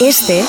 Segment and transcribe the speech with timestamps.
[0.00, 0.44] Este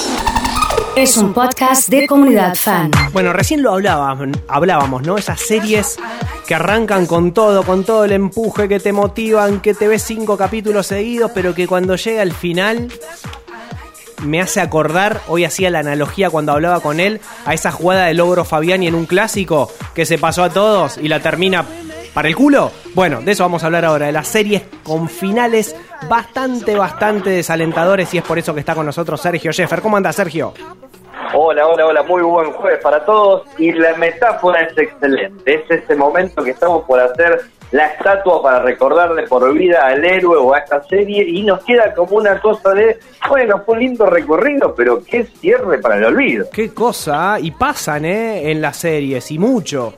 [0.96, 2.92] es un podcast de comunidad fan.
[3.12, 5.18] Bueno, recién lo hablábamos, hablábamos, ¿no?
[5.18, 5.98] Esas series
[6.46, 10.38] que arrancan con todo, con todo el empuje, que te motivan, que te ves cinco
[10.38, 12.90] capítulos seguidos, pero que cuando llega al final
[14.24, 18.14] me hace acordar, hoy hacía la analogía cuando hablaba con él, a esa jugada de
[18.14, 21.66] Logro Fabiani en un clásico que se pasó a todos y la termina
[22.14, 22.72] para el culo.
[22.94, 25.76] Bueno, de eso vamos a hablar ahora, de las series con finales
[26.08, 29.82] bastante, bastante desalentadores y es por eso que está con nosotros Sergio Sheffer.
[29.82, 30.54] ¿Cómo anda Sergio?
[31.34, 35.96] Hola, hola, hola, muy buen jueves para todos y la metáfora es excelente, es ese
[35.96, 40.54] momento que estamos por hacer la estatua para recordar de por vida al héroe o
[40.54, 44.74] a esta serie y nos queda como una cosa de, bueno, fue un lindo recorrido,
[44.74, 46.48] pero qué cierre para el olvido.
[46.52, 48.50] Qué cosa, y pasan, ¿eh?
[48.50, 49.94] En las series, y mucho.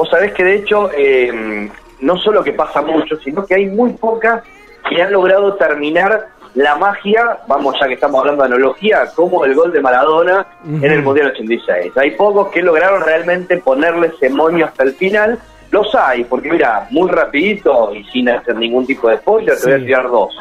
[0.00, 1.68] Vos sabés que de hecho, eh,
[2.00, 4.42] no solo que pasa mucho, sino que hay muy pocas
[4.88, 9.54] que han logrado terminar la magia, vamos ya que estamos hablando de analogía, como el
[9.54, 11.94] gol de Maradona en el Mundial 86.
[11.98, 15.38] Hay pocos que lograron realmente ponerle ese moño hasta el final.
[15.70, 19.82] Los hay, porque mira, muy rapidito y sin hacer ningún tipo de spoiler, te voy
[19.82, 20.34] a tirar dos.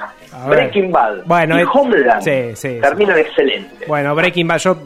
[0.47, 3.85] Breaking Bad bueno, y Homeland terminan excelente.
[3.89, 4.77] Bueno, Breaking Bad, yo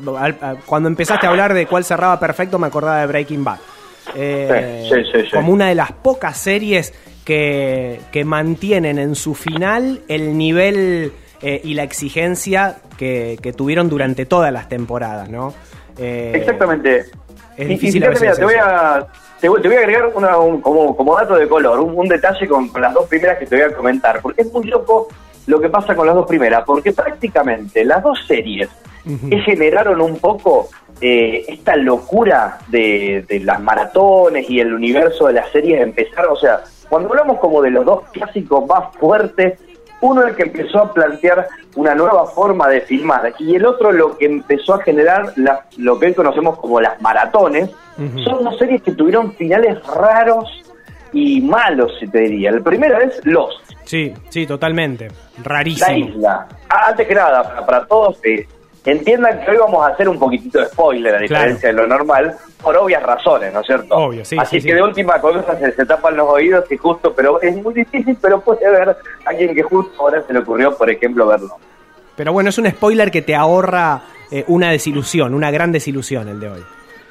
[0.65, 3.59] cuando empezaste a hablar de cuál cerraba perfecto me acordaba de Breaking Bad.
[4.15, 6.93] Eh, sí, sí, sí, como una de las pocas series
[7.25, 11.11] que, que mantienen en su final el nivel
[11.41, 15.53] eh, y la exigencia que, que, tuvieron durante todas las temporadas, ¿no?
[15.97, 17.05] Eh, Exactamente.
[17.57, 18.09] Es difícil te,
[18.43, 19.05] voy a,
[19.39, 22.93] te, voy, a agregar una, un, como, como dato de color, un, detalle con, las
[22.93, 25.09] dos primeras que te voy a comentar, porque es muy loco
[25.45, 28.69] lo que pasa con las dos primeras, porque prácticamente las dos series
[29.29, 30.69] que generaron un poco
[31.05, 36.37] eh, esta locura de, de, las maratones y el universo de las series empezaron, o
[36.37, 39.59] sea, cuando hablamos como de los dos clásicos más fuertes,
[39.99, 44.17] uno el que empezó a plantear una nueva forma de filmar y el otro lo
[44.17, 45.33] que empezó a generar
[45.75, 47.69] lo que hoy conocemos como las maratones,
[48.23, 50.49] son dos series que tuvieron finales raros
[51.11, 52.49] y malos, se te diría.
[52.49, 53.59] El primero es Lost.
[53.83, 55.09] Sí, sí, totalmente.
[55.43, 55.87] Rarísimo.
[55.87, 56.47] La isla.
[56.69, 58.47] Ah, antes que nada, para, todos, eh,
[58.85, 62.35] Entiendan que hoy vamos a hacer un poquitito de spoiler a diferencia de lo normal,
[62.61, 63.95] por obvias razones, ¿no es cierto?
[63.95, 64.35] Obvio, sí.
[64.37, 67.73] Así que de última cosa se, se, tapan los oídos y justo, pero es muy
[67.73, 71.57] difícil, pero puede haber alguien que justo ahora se le ocurrió, por ejemplo, verlo.
[72.15, 76.39] Pero bueno, es un spoiler que te ahorra eh, una desilusión, una gran desilusión el
[76.39, 76.63] de hoy.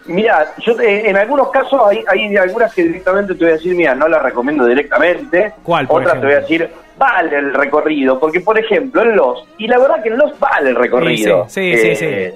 [0.07, 3.75] Mira, yo eh, en algunos casos hay, hay algunas que directamente te voy a decir,
[3.75, 5.55] mira, no las recomiendo directamente.
[5.63, 5.87] ¿Cuál?
[5.89, 6.69] Otras te voy a decir,
[6.99, 10.71] vale el recorrido, porque por ejemplo en Los, y la verdad que en Los vale
[10.71, 11.47] el recorrido.
[11.49, 12.35] Sí, sí, sí, eh,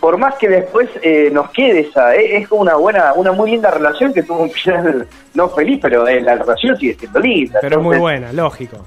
[0.00, 3.50] Por más que después eh, nos quede esa, eh, es como una buena, una muy
[3.50, 7.58] linda relación que tuvo un final no feliz, pero la relación sigue siendo linda.
[7.60, 8.78] Pero muy buena, lógico.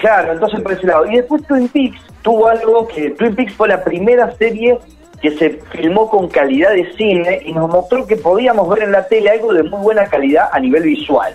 [0.00, 1.06] claro, entonces por ese lado.
[1.06, 4.78] Y después Twin Peaks tuvo algo que Twin Peaks fue la primera serie
[5.20, 9.06] que se filmó con calidad de cine y nos mostró que podíamos ver en la
[9.06, 11.34] tele algo de muy buena calidad a nivel visual.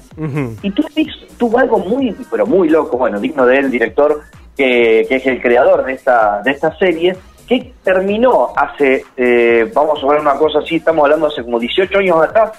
[0.62, 4.22] Y Twin tuvo algo muy, pero muy loco, bueno, digno de él, director,
[4.56, 7.16] que, es el creador de esta, de esta serie,
[7.48, 12.00] que terminó hace, eh, vamos a ver una cosa así, estamos hablando hace como 18
[12.00, 12.52] años atrás,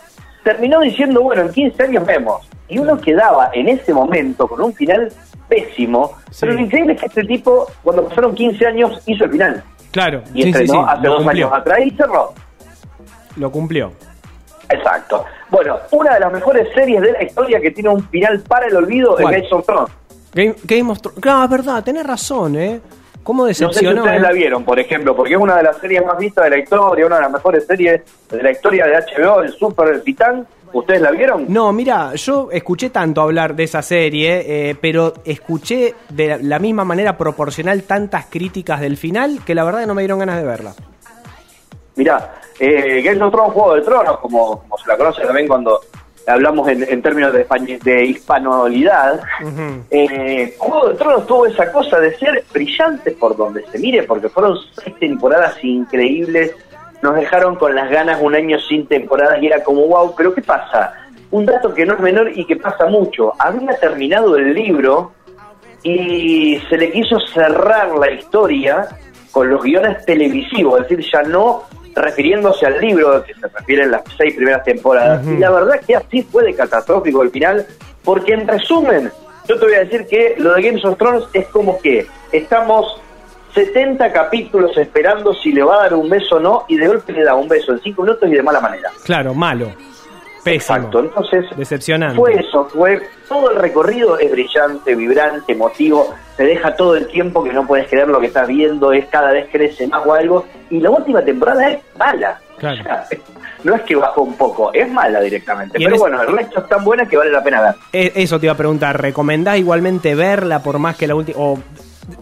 [0.42, 2.48] terminó diciendo, bueno, en 15 años vemos.
[2.68, 5.10] Y uno quedaba en ese momento con un final
[5.48, 9.64] pésimo, pero lo increíble es que este tipo, cuando pasaron 15 años, hizo el final.
[9.94, 10.24] Claro.
[10.34, 12.34] Y estrenó hace dos años atrás y cerró.
[13.36, 13.92] Lo cumplió.
[14.68, 15.24] Exacto.
[15.50, 18.74] Bueno, una de las mejores series de la historia que tiene un final para el
[18.74, 19.92] olvido es Game of Thrones.
[20.64, 21.20] Game, of Thrones.
[21.20, 22.80] Claro, es verdad, tenés razón, ¿eh?
[23.22, 23.70] ¿Cómo decepcionó?
[23.70, 24.20] No sé si ustedes eh?
[24.20, 27.06] la vieron, por ejemplo, porque es una de las series más vistas de la historia,
[27.06, 30.44] una de las mejores series de la historia de HBO, el Super Titán.
[30.74, 31.46] ¿Ustedes la vieron?
[31.48, 36.84] No, mira, yo escuché tanto hablar de esa serie, eh, pero escuché de la misma
[36.84, 40.74] manera proporcional tantas críticas del final que la verdad no me dieron ganas de verla.
[41.94, 45.80] Mirá, eh, Game of Thrones, Juego de Tronos, como, como se la conoce también cuando
[46.26, 47.46] hablamos en, términos de,
[47.84, 49.22] de hispanolidad,
[49.92, 54.28] eh, Juego de Tronos tuvo esa cosa de ser brillante por donde se mire, porque
[54.28, 56.52] fueron seis temporadas increíbles
[57.04, 60.40] nos dejaron con las ganas un año sin temporadas y era como, wow, pero ¿qué
[60.40, 60.94] pasa?
[61.30, 63.34] Un dato que no es menor y que pasa mucho.
[63.38, 65.12] Había terminado el libro
[65.82, 68.88] y se le quiso cerrar la historia
[69.32, 71.64] con los guiones televisivos, es decir, ya no
[71.94, 75.26] refiriéndose al libro que se refieren las seis primeras temporadas.
[75.26, 77.66] Y la verdad que así fue de catastrófico el final,
[78.02, 79.12] porque en resumen,
[79.46, 82.98] yo te voy a decir que lo de Games of Thrones es como que estamos
[83.54, 87.12] 70 capítulos esperando si le va a dar un beso o no, y de golpe
[87.12, 88.90] le da un beso en 5 minutos y de mala manera.
[89.04, 89.68] Claro, malo.
[90.42, 90.56] Pésimo.
[90.76, 92.16] Exacto, entonces Decepcionante.
[92.18, 97.42] fue eso, fue todo el recorrido es brillante, vibrante, emotivo, te deja todo el tiempo
[97.42, 100.44] que no puedes creer lo que estás viendo, es cada vez crece más o algo,
[100.68, 102.38] y la última temporada es mala.
[102.58, 102.78] Claro.
[102.78, 103.06] O sea,
[103.64, 106.68] no es que bajó un poco, es mala directamente, pero es- bueno, el resto es
[106.68, 107.74] tan buena que vale la pena ver.
[107.94, 111.38] E- Eso te iba a preguntar, ¿recomendás igualmente verla por más que la última...
[111.40, 111.58] o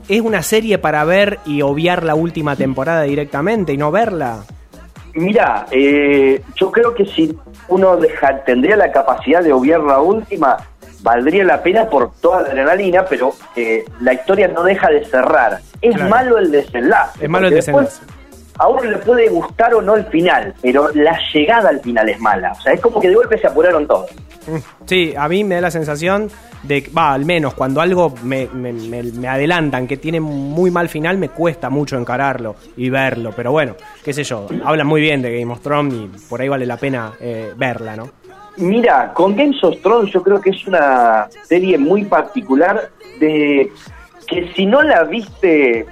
[0.09, 4.45] ¿Es una serie para ver y obviar la última temporada directamente y no verla?
[5.15, 7.37] Mira, eh, yo creo que si
[7.69, 10.57] uno deja, tendría la capacidad de obviar la última,
[11.03, 15.61] valdría la pena por toda la adrenalina, pero eh, la historia no deja de cerrar.
[15.83, 16.11] Es Claro.
[16.11, 17.25] malo el desenlace.
[17.25, 18.22] Es malo el después desenlace.
[18.59, 22.21] A uno le puede gustar o no el final, pero la llegada al final es
[22.21, 22.53] mala.
[22.53, 24.11] O sea, es como que de golpe se apuraron todos.
[24.87, 26.29] Sí, a mí me da la sensación
[26.65, 30.71] de que, va, al menos cuando algo me, me- me- me adelantan que tiene muy
[30.71, 33.33] mal final, me cuesta mucho encararlo y verlo.
[33.35, 36.49] Pero bueno, qué sé yo, hablan muy bien de Game of Thrones y por ahí
[36.49, 38.11] vale la pena eh, verla, ¿no?
[38.59, 43.73] Mira, con Games of Thrones yo creo que es una serie muy particular de
[44.27, 45.87] que si no la viste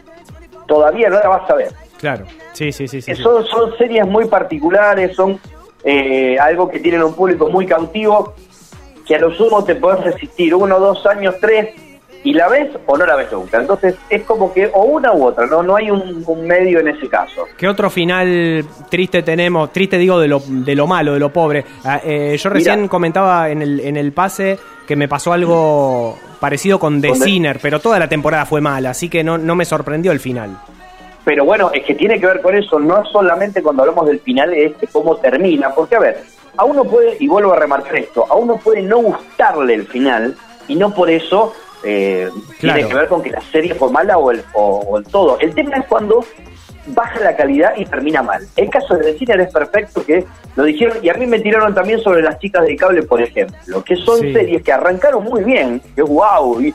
[0.66, 1.72] todavía no la vas a ver.
[2.00, 2.25] Claro,
[2.55, 3.02] sí, sí, sí.
[3.02, 3.23] sí, Que sí.
[3.23, 5.38] son, son series muy particulares, son
[5.85, 8.35] eh, algo que tienen un público muy cautivo,
[9.06, 11.69] que a lo sumo te podés resistir uno, dos años, tres,
[12.23, 13.58] y la ves o no la ves nunca.
[13.61, 16.88] Entonces es como que o una u otra, no, no hay un, un medio en
[16.88, 17.47] ese caso.
[17.56, 19.73] ¿Qué otro final triste tenemos?
[19.73, 21.64] Triste digo de lo, de lo malo, de lo pobre.
[21.85, 26.79] Ah, eh, yo recién comentaba en el, en el pase que me pasó algo parecido
[26.79, 29.55] con The Con The- Sinner, pero toda la temporada fue mala, así que no, no
[29.55, 30.58] me sorprendió el final.
[31.25, 34.52] Pero bueno, es que tiene que ver con eso, no solamente cuando hablamos del final,
[34.55, 36.22] es de cómo termina, porque a ver,
[36.56, 40.34] a uno puede, y vuelvo a remarcar esto, a uno puede no gustarle el final,
[40.67, 41.52] y no por eso
[41.82, 42.28] eh,
[42.58, 42.75] Claro.
[42.76, 45.38] tiene que ver con que la serie fue mala o el, o, o el todo.
[45.40, 46.25] El tema es cuando
[46.87, 48.43] baja la calidad y termina mal.
[48.56, 50.25] El caso de Sinner es perfecto, que
[50.56, 53.82] lo dijeron, y a mí me tiraron también sobre las chicas del cable, por ejemplo,
[53.84, 54.32] que son Sí.
[54.32, 56.75] series que arrancaron muy bien, que wow, y,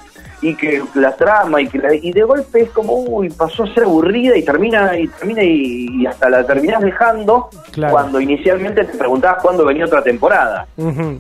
[0.50, 3.74] y que la trama, y que la- y de golpe es como, uy, pasó a
[3.74, 7.94] ser aburrida y termina, y termina y, y hasta la terminás dejando Claro.
[7.94, 10.68] cuando inicialmente te preguntabas cuándo venía otra temporada.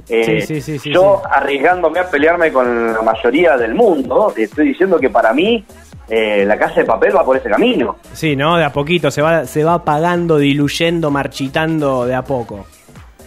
[0.09, 4.99] Eh, sí, sí, sí, yo arriesgándome a pelearme con la mayoría del mundo, estoy diciendo
[4.99, 5.65] que para mí
[6.07, 7.95] eh, la casa de papel va por ese camino.
[8.13, 8.57] Sí, ¿no?
[8.57, 12.65] De a poquito se va, se va apagando, diluyendo, marchitando de a poco.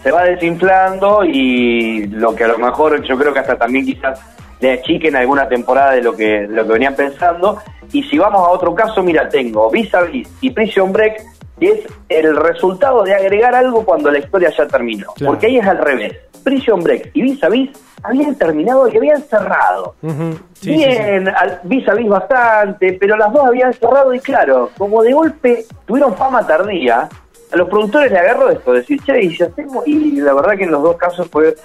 [0.01, 4.17] Se va desinflando y lo que a lo mejor yo creo que hasta también quizás
[4.59, 7.59] le achiquen alguna temporada de lo que, de lo que venían pensando.
[7.91, 11.21] Y si vamos a otro caso, mira, tengo Vis a Vis y Prison Break,
[11.59, 11.79] que es
[12.09, 15.13] el resultado de agregar algo cuando la historia ya terminó.
[15.13, 15.31] Claro.
[15.33, 16.15] Porque ahí es al revés.
[16.43, 17.69] Prison Break y Vis a Vis
[18.01, 19.95] habían terminado y habían cerrado.
[20.01, 20.69] Sí, sí, sí.
[20.71, 25.11] Bien, al- vis a vis bastante, pero las dos habían cerrado y claro, como de
[25.11, 27.09] golpe tuvieron fama tardía,
[27.51, 30.63] a los productores le agarró esto, decir, che, y si hacemos, y la verdad que
[30.63, 31.55] en los dos casos fue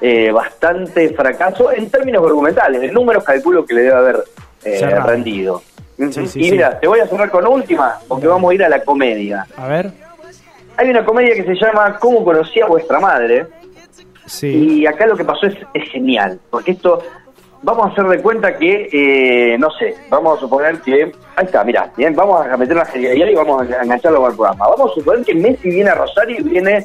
[0.00, 4.24] eh, bastante fracaso en términos argumentales, en números calculo que le debe haber
[4.64, 5.62] eh, rendido.
[5.96, 6.50] Sí, sí, y sí.
[6.52, 9.46] mira, te voy a cerrar con última, porque vamos a ir a la comedia.
[9.56, 9.90] A ver.
[10.76, 13.46] Hay una comedia que se llama ¿Cómo conocí a vuestra madre?
[14.26, 14.46] Sí.
[14.82, 17.02] Y acá lo que pasó es, es genial, porque esto,
[17.62, 21.64] vamos a hacer de cuenta que, eh, no sé, vamos a suponer que, ahí está,
[21.64, 24.68] mira, bien, vamos a meter la genialidad y vamos a engancharlo con el programa.
[24.68, 26.84] Vamos a suponer que Messi viene a Rosario y viene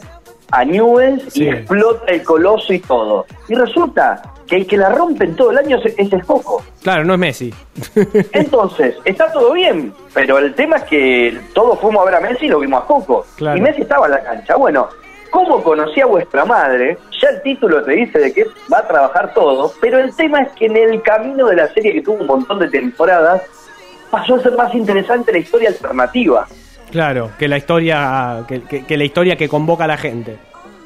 [0.51, 1.43] a Newell's Sí.
[1.45, 3.25] y explota el coloso y todo.
[3.47, 6.61] Y resulta que el que la rompe en todo el año es, es el Coco.
[6.81, 7.53] Claro, no es Messi.
[8.33, 12.45] Entonces, está todo bien, pero el tema es que todos fuimos a ver a Messi
[12.45, 13.25] y lo vimos a Coco.
[13.37, 13.57] Claro.
[13.57, 14.55] Y Messi estaba en la cancha.
[14.55, 14.89] Bueno,
[15.31, 16.97] ¿cómo conocí a vuestra madre?
[17.21, 20.51] Ya el título te dice de que va a trabajar todo, pero el tema es
[20.53, 23.41] que en el camino de la serie que tuvo un montón de temporadas,
[24.11, 26.45] pasó a ser más interesante la historia alternativa.
[26.93, 30.37] Claro, que la historia que, que- que la historia que convoca a la gente.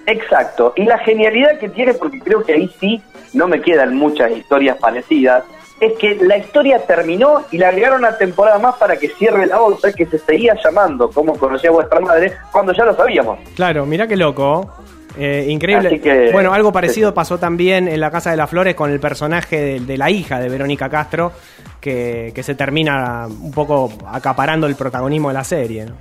[0.07, 0.73] Exacto.
[0.77, 3.01] Y la genialidad que tiene, porque creo que ahí sí
[3.33, 5.43] no me quedan muchas historias parecidas,
[5.81, 9.61] es que la historia terminó y le agregaron una temporada más para que cierre la
[9.61, 13.37] otra, que se seguía llamando como conocía vuestra madre, cuando ya lo sabíamos.
[13.55, 14.73] Claro, mirá qué loco.
[15.19, 15.99] Eh, increíble.
[15.99, 19.59] Que- bueno, algo parecido pasó también en La Casa de las Flores con el personaje
[19.59, 21.31] de, de la hija de Verónica Castro,
[21.81, 25.85] que, se termina un poco acaparando el protagonismo de la serie.
[25.85, 25.95] ¿no?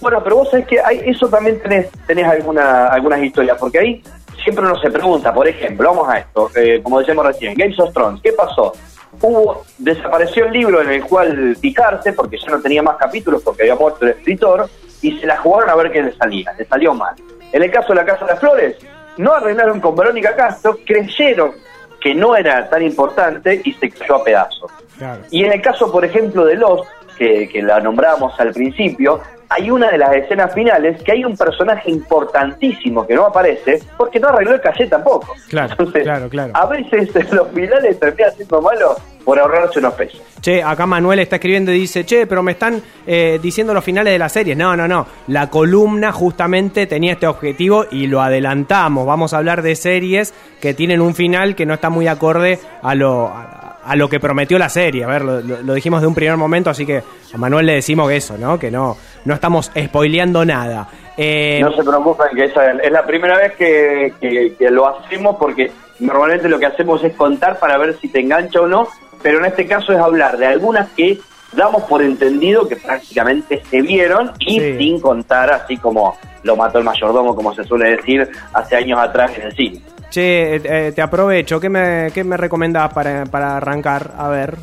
[0.00, 4.02] Bueno, pero vos sabés que hay, eso también tenés, tenés alguna, algunas historias, porque ahí
[4.42, 7.92] siempre uno se pregunta, por ejemplo, vamos a esto, eh, como decíamos recién, Games of
[7.92, 8.72] Thrones, ¿qué pasó?
[9.20, 13.62] Hubo, desapareció el libro en el cual picarse, porque ya no tenía más capítulos, porque
[13.62, 14.68] había muerto el escritor,
[15.02, 17.14] y se la jugaron a ver qué le salía, le salió mal.
[17.52, 18.76] En el caso de la Casa de las Flores,
[19.18, 21.52] no arreglaron con Verónica Castro, creyeron
[22.00, 24.70] que no era tan importante y se cayó a pedazos.
[25.02, 25.22] Claro.
[25.32, 29.70] Y en el caso, por ejemplo, de Lost, que, que la nombrábamos al principio, hay
[29.70, 34.28] una de las escenas finales que hay un personaje importantísimo que no aparece porque no
[34.28, 35.34] arregló el calle tampoco.
[35.48, 36.52] Claro, claro, claro.
[36.54, 40.22] A veces los finales terminan siendo malos por ahorrarse unos pesos.
[40.40, 44.12] Che, acá Manuel está escribiendo y dice, che, pero me están eh, diciendo los finales
[44.12, 44.56] de la serie.
[44.56, 45.06] No, no, no.
[45.26, 49.06] La columna justamente tenía este objetivo y lo adelantamos.
[49.06, 52.94] Vamos a hablar de series que tienen un final que no está muy acorde a
[52.94, 53.61] lo, a,
[53.94, 55.04] lo que prometió la serie.
[55.04, 58.16] A ver, lo, dijimos de un primer momento, así que a Manuel le decimos que
[58.16, 58.58] eso, ¿no?
[58.58, 60.88] Que no, no estamos spoileando nada.
[61.16, 65.70] Eh, no se preocupen, que esa es la primera vez que, que lo hacemos porque
[66.00, 68.88] normalmente lo que hacemos es contar para ver si te engancha o no
[69.22, 71.18] pero en este caso es hablar de algunas que
[71.52, 76.84] damos por entendido que prácticamente se vieron y sin contar así como lo mató el
[76.84, 79.80] mayordomo, como se suele decir hace años atrás en el cine.
[80.12, 84.12] Che, eh, te aprovecho, ¿qué me, qué me recomendás para, para arrancar?
[84.18, 84.56] A ver,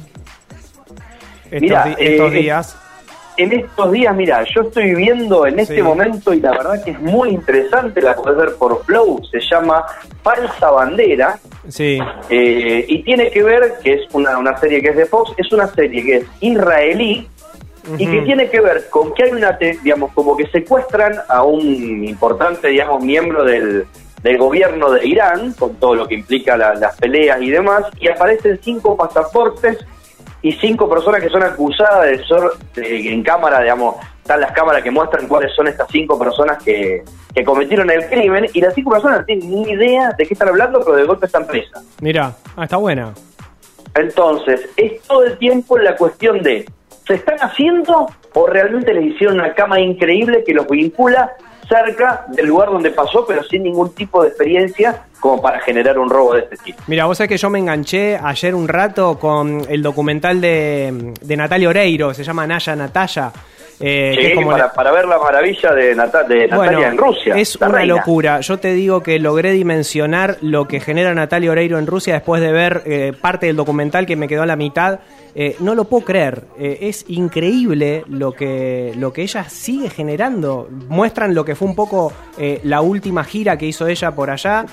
[1.50, 2.78] estos, estos eh, días
[3.40, 7.00] en estos días, mira, yo estoy viendo en este momento y la verdad que es
[7.00, 9.86] muy interesante, la puedes ver por Flow, se llama
[10.22, 11.40] Falsa Bandera.
[11.70, 12.00] Sí.
[12.30, 15.50] Eh, y tiene que ver, que es una, una serie que es de Fox, es
[15.54, 17.30] una serie que es israelí
[17.98, 22.04] y que tiene que ver con que hay una, digamos, como que secuestran a un
[22.04, 23.86] importante, digamos, miembro del,
[24.22, 28.60] del gobierno de Irán, con todo lo que implica las peleas y demás, y aparecen
[28.62, 29.78] cinco pasaportes
[30.42, 32.42] y cinco personas que son acusadas de ser
[32.76, 37.44] en cámara, digamos, están las cámaras que muestran cuáles son estas cinco personas que, que
[37.44, 40.80] cometieron el crimen y las cinco personas no tienen ni idea de qué están hablando,
[40.82, 41.84] pero de golpe están presas.
[42.02, 43.14] Mira, ah, está buena.
[43.96, 46.70] Entonces, es todo el tiempo la cuestión de,
[47.08, 51.34] ¿se están haciendo o realmente les hicieron una cama increíble que los vincula
[51.70, 56.10] cerca del lugar donde pasó, pero sin ningún tipo de experiencia como para generar un
[56.10, 56.82] robo de este tipo.
[56.88, 61.38] Mira, vos sabés que yo me enganché ayer un rato con el documental de, de
[61.38, 63.32] Natalia Oreiro, se llama Naya Natalia.
[63.82, 64.36] Eh,
[64.76, 67.36] para, ver la maravilla de, Natalia en Rusia.
[67.36, 68.42] Es una locura.
[68.42, 72.52] Yo te digo que logré dimensionar lo que genera Natalia Oreiro en Rusia después de
[72.52, 75.00] ver eh, parte del documental que me quedó a la mitad.
[75.36, 76.48] Eh, no lo puedo creer.
[76.58, 80.70] es increíble lo que, lo que ella sigue generando.
[80.88, 82.12] Muestran lo que fue un poco
[82.64, 84.66] la última gira que hizo ella por allá.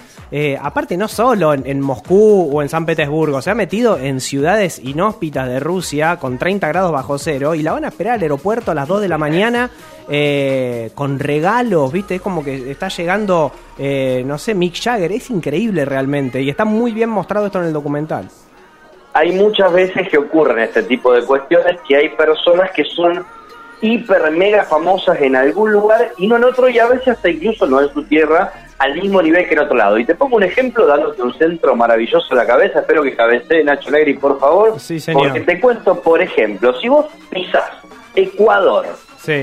[0.60, 5.48] aparte, no solo en, Moscú o en San Petersburgo, se ha metido en ciudades inhóspitas
[5.48, 8.74] de Rusia con 30 grados bajo cero y la van a esperar al aeropuerto a
[8.74, 9.70] las 2 de la mañana
[10.08, 12.16] eh, con regalos, ¿viste?
[12.16, 15.10] Es como que está llegando, eh, no sé, Mick Jagger.
[15.12, 18.28] Es increíble realmente y está muy bien mostrado esto en el documental.
[19.16, 23.24] Hay muchas veces que ocurren este tipo de cuestiones que hay personas que son
[23.80, 27.66] hiper mega famosas en algún lugar y no en otro y a veces hasta incluso
[27.66, 29.98] no en su tierra al mismo nivel que en otro lado.
[29.98, 33.64] Y te pongo un ejemplo dándote un centro maravilloso en la cabeza, espero que cabecee
[33.64, 35.28] Nacho Negri por favor, sí, señor.
[35.28, 37.70] porque te cuento, por ejemplo, si vos pisás
[38.14, 38.84] Ecuador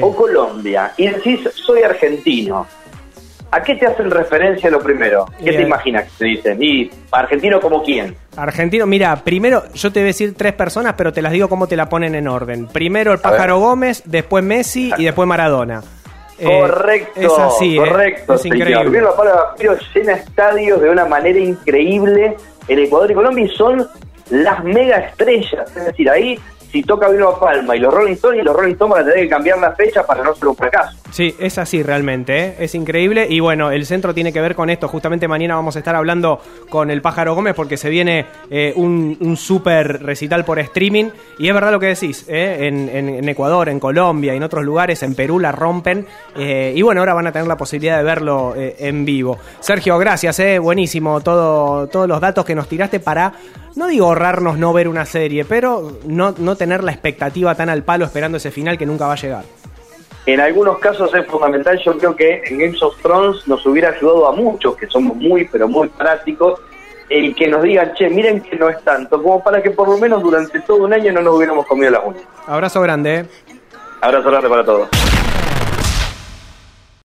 [0.02, 2.68] o Colombia y decís soy argentino,
[3.50, 5.26] ¿a qué te hacen referencia lo primero?
[5.44, 6.58] ¿Qué te imaginas que te dicen?
[6.62, 8.16] ¿Y argentino como quién?
[8.36, 11.68] Argentino, mira, primero yo te voy a decir tres personas, pero te las digo cómo
[11.68, 12.68] te la ponen en orden.
[12.68, 15.82] Primero el pájaro Gómez, después Messi y después Maradona.
[16.40, 17.78] Eh, correcto, es así, ¿eh?
[17.78, 18.34] correcto.
[18.34, 19.02] Es increíble.
[19.02, 22.36] La llena estadios de una manera increíble
[22.68, 23.88] en Ecuador y Colombia y son
[24.30, 25.72] las mega estrellas.
[25.76, 26.40] Es decir, ahí
[26.72, 29.26] si toca Vilma Palma y los Rolling Stones, y los Rolling Stones van a tener
[29.26, 30.98] que cambiar la fecha para no ser un fracaso.
[31.14, 32.56] Sí, es así realmente, ¿eh?
[32.58, 33.28] es increíble.
[33.30, 34.88] Y bueno, el centro tiene que ver con esto.
[34.88, 39.16] Justamente mañana vamos a estar hablando con el Pájaro Gómez porque se viene eh, un,
[39.20, 41.12] un super recital por streaming.
[41.38, 42.68] Y es verdad lo que decís, ¿eh?
[42.68, 46.08] en, Ecuador, en Colombia y en otros lugares, en Perú la rompen.
[46.36, 49.38] y bueno, ahora van a tener la posibilidad de verlo en vivo.
[49.60, 53.34] Sergio, gracias, buenísimo todo, todos los datos que nos tiraste para
[53.76, 57.84] no digo ahorrarnos no ver una serie, pero no, no tener la expectativa tan al
[57.84, 59.46] palo esperando ese final que nunca va a llegar.
[60.26, 64.30] En algunos casos es fundamental, yo creo que en Games of Thrones nos hubiera ayudado
[64.30, 66.62] a muchos que somos muy, pero muy prácticos,
[67.10, 69.98] el que nos digan, che, miren que no es tanto, como para que por lo
[69.98, 72.24] menos durante todo un año no nos hubiéramos comido la uñas.
[72.48, 73.16] Abrazo grande.
[73.16, 73.26] ¿eh?
[74.00, 74.90] Abrazo grande para todos.